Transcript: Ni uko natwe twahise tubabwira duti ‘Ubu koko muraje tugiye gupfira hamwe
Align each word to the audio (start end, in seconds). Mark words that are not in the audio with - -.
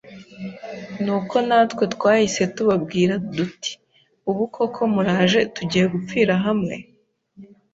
Ni 1.03 1.11
uko 1.17 1.35
natwe 1.47 1.83
twahise 1.95 2.43
tubabwira 2.55 3.13
duti 3.35 3.71
‘Ubu 4.29 4.43
koko 4.55 4.81
muraje 4.93 5.39
tugiye 5.55 5.85
gupfira 5.93 6.33
hamwe 6.45 6.75